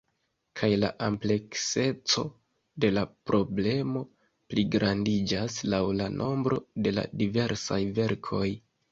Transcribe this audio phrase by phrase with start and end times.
[0.59, 2.23] Kaj la amplekseco
[2.85, 4.01] de la problemo
[4.53, 8.49] pligrandiĝas laŭ la nombro de la diversaj verkoj.